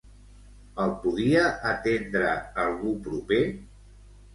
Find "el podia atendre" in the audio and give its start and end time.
0.85-2.35